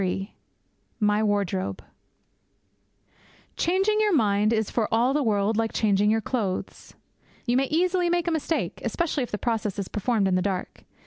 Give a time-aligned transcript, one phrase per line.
[0.01, 0.33] III
[0.99, 1.79] MY WARDROBE
[3.55, 6.95] Changing your mind is for all the world like changing your clothes.
[7.45, 10.85] You may easily make a mistake, especially if the process is performed in the dark.